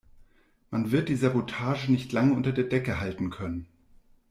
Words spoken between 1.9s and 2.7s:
nicht lange unter der